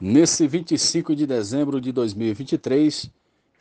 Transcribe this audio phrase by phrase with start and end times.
[0.00, 3.10] Nesse 25 de dezembro de 2023,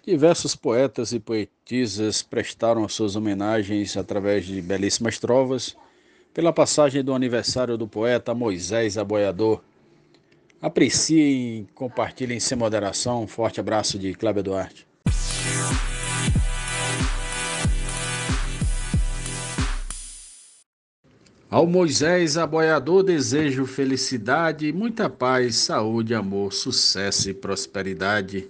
[0.06, 5.76] diversos poetas e poetisas prestaram suas homenagens através de belíssimas trovas
[6.36, 9.64] pela passagem do aniversário do poeta Moisés Aboiador.
[10.62, 13.24] Apreciem compartilhem sem moderação.
[13.24, 14.88] Um forte abraço de Cláudio Duarte.
[21.50, 28.50] Ao Moisés aboiador desejo felicidade, muita paz, saúde, amor, sucesso e prosperidade.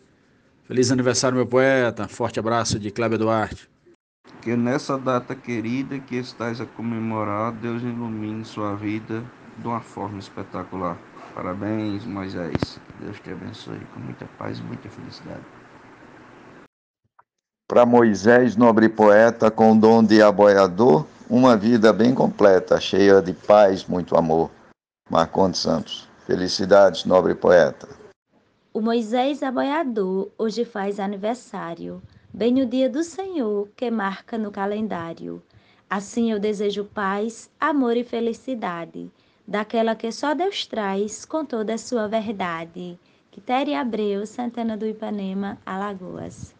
[0.63, 2.07] Feliz aniversário, meu poeta.
[2.07, 3.69] Forte abraço de Cléber Duarte.
[4.41, 9.23] Que nessa data querida que estás a comemorar, Deus ilumine sua vida
[9.59, 10.97] de uma forma espetacular.
[11.35, 12.79] Parabéns, Moisés.
[12.99, 15.45] Deus te abençoe com muita paz e muita felicidade.
[17.67, 23.85] Para Moisés, nobre poeta, com dom de aboiador, uma vida bem completa, cheia de paz,
[23.85, 24.49] muito amor.
[25.09, 26.07] Marcondes Santos.
[26.25, 27.87] Felicidades, nobre poeta.
[28.73, 32.01] O Moisés aboiador hoje faz aniversário,
[32.33, 35.41] bem o dia do Senhor que marca no calendário.
[35.89, 39.09] Assim eu desejo paz, amor e felicidade,
[39.47, 42.99] daquela que só Deus traz com toda a sua verdade.
[43.31, 46.56] Quitéria Abreu, Santana do Ipanema, Alagoas.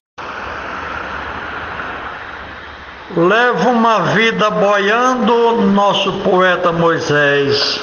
[3.16, 7.80] Leva uma vida boiando nosso poeta Moisés,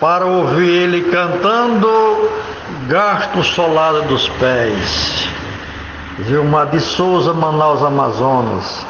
[0.00, 2.30] para ouvir ele cantando,
[2.88, 5.28] gasto solado dos pés.
[6.20, 8.86] Vilmar de Souza, Manaus, Amazonas.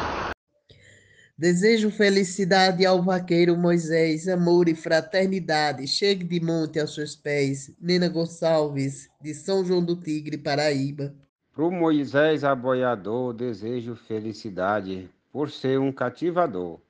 [1.36, 5.84] Desejo felicidade ao vaqueiro Moisés, amor e fraternidade.
[5.88, 7.72] Chegue de monte aos seus pés.
[7.80, 11.12] Nena Gonçalves, de São João do Tigre, Paraíba.
[11.54, 16.80] Pro Moisés aboiador, desejo felicidade, por ser um cativador,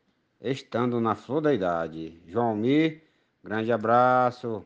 [0.41, 2.23] estando na flor da idade.
[2.29, 3.03] João Mir,
[3.43, 4.65] grande abraço.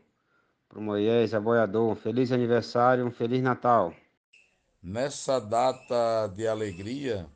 [0.68, 3.94] Pro Moisés aboiador, um feliz aniversário, um feliz Natal.
[4.82, 7.26] Nessa data de alegria,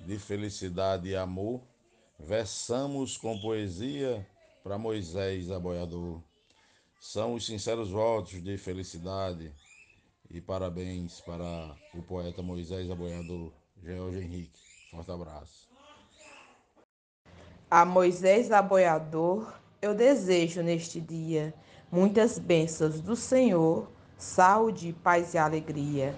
[0.00, 1.62] de felicidade e amor,
[2.18, 4.26] versamos com poesia
[4.64, 6.20] para Moisés aboiador.
[6.98, 9.54] São os sinceros votos de felicidade
[10.30, 13.50] e parabéns para o poeta Moisés Aboiador,
[13.82, 14.60] George Henrique.
[14.90, 15.68] Forte abraço.
[17.70, 21.54] A Moisés Aboiador, eu desejo neste dia
[21.90, 26.14] muitas bênçãos do Senhor, saúde, paz e alegria.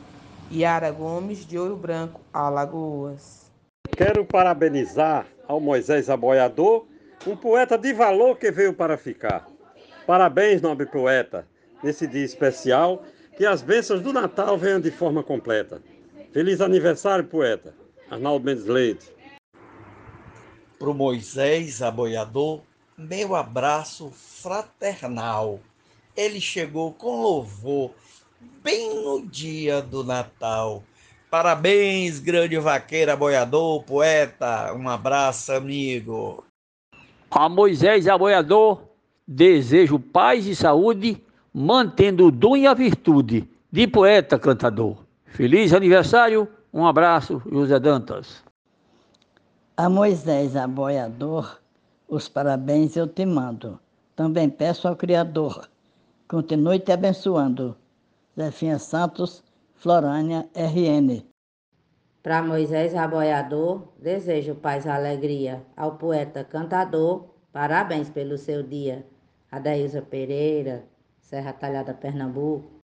[0.52, 3.48] Yara Gomes, de Ouro Branco, Alagoas.
[3.96, 6.86] Quero parabenizar ao Moisés Aboiador,
[7.24, 9.46] um poeta de valor que veio para ficar.
[10.06, 11.46] Parabéns, nobre poeta,
[11.84, 13.04] nesse dia especial
[13.40, 15.82] que as bênçãos do Natal venham de forma completa.
[16.30, 17.74] Feliz aniversário, poeta.
[18.10, 19.10] Arnaldo Mendes Leite.
[20.78, 22.60] Pro Moisés Aboiador,
[22.98, 25.58] meu abraço fraternal.
[26.14, 27.94] Ele chegou com louvor,
[28.62, 30.84] bem no dia do Natal.
[31.30, 34.74] Parabéns, grande vaqueiro aboiador, poeta.
[34.74, 36.44] Um abraço, amigo.
[37.30, 38.82] A Moisés Aboiador,
[39.26, 44.96] desejo paz e saúde mantendo o dom e a virtude de poeta cantador.
[45.26, 48.42] Feliz aniversário, um abraço, José Dantas.
[49.76, 51.60] A Moisés aboiador,
[52.08, 53.78] os parabéns eu te mando.
[54.14, 55.68] Também peço ao Criador,
[56.28, 57.76] continue te abençoando.
[58.36, 59.42] Zefinha Santos,
[59.74, 61.24] Florânia, RN.
[62.22, 65.64] Para Moisés aboiador, desejo paz e alegria.
[65.76, 69.06] Ao poeta cantador, parabéns pelo seu dia.
[69.50, 70.84] Adaísa Pereira,
[71.30, 72.82] Serra Talhada, Pernambuco.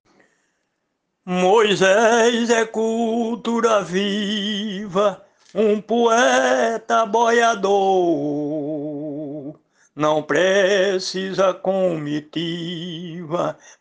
[1.26, 7.72] Moisés é cultura viva, um poeta boiador.
[9.96, 12.38] Não precisa comitiva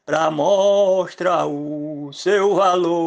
[0.06, 3.02] para mostrar o seu valor.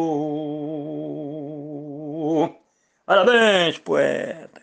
[3.06, 4.60] Parabéns, poeta.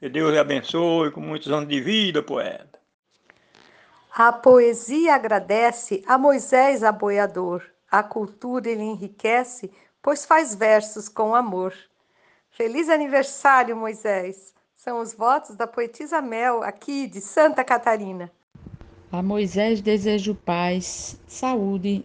[0.00, 2.75] Que Deus lhe abençoe com muitos anos de vida, poeta.
[4.18, 7.62] A poesia agradece a Moisés aboiador.
[7.90, 9.70] A cultura ele enriquece,
[10.00, 11.74] pois faz versos com amor.
[12.48, 14.54] Feliz aniversário, Moisés!
[14.74, 18.32] São os votos da poetisa Mel, aqui de Santa Catarina.
[19.12, 22.02] A Moisés desejo paz, saúde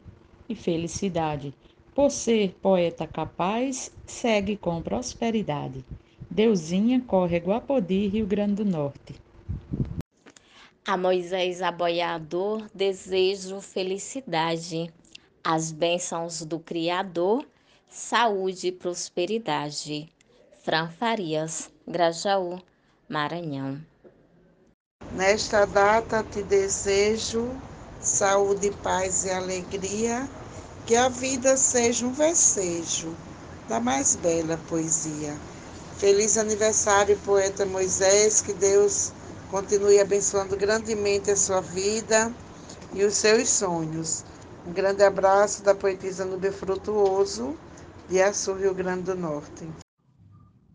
[0.49, 1.55] e felicidade.
[1.95, 5.85] Por ser poeta capaz, segue com prosperidade.
[6.29, 9.30] Deusinha, córrego Apodi, Rio Grande do Norte.
[10.83, 14.91] A Moisés aboiador desejo felicidade,
[15.43, 17.45] as bênçãos do Criador,
[17.87, 20.09] saúde e prosperidade.
[20.63, 22.59] Fran Farias, Grajaú,
[23.07, 23.79] Maranhão.
[25.11, 27.55] Nesta data te desejo
[27.99, 30.27] saúde, paz e alegria,
[30.87, 33.15] que a vida seja um versejo
[33.69, 35.37] da mais bela poesia.
[35.99, 39.13] Feliz aniversário, poeta Moisés, que Deus
[39.51, 42.33] continue abençoando grandemente a sua vida
[42.94, 44.24] e os seus sonhos.
[44.65, 47.57] Um grande abraço da poetisa Nube Frutuoso,
[48.09, 49.68] de Açu, Rio Grande do Norte.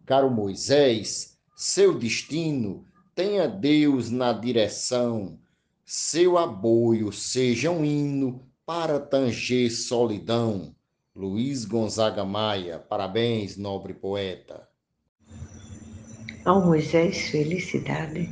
[0.05, 2.85] Caro Moisés, seu destino
[3.15, 5.39] tenha Deus na direção,
[5.85, 10.75] seu aboio seja um hino para tanger solidão.
[11.15, 14.69] Luiz Gonzaga Maia, parabéns, nobre poeta.
[16.45, 18.31] Ao Moisés, felicidade,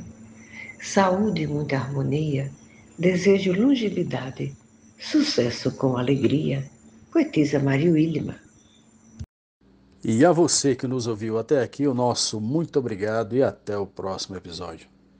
[0.81, 2.51] saúde e muita harmonia,
[2.97, 4.55] desejo longevidade,
[4.99, 6.69] sucesso com alegria.
[7.11, 8.35] Poetisa Maria Wilma.
[10.03, 13.87] E a você que nos ouviu até aqui, o nosso muito obrigado e até o
[13.87, 14.94] próximo episódio.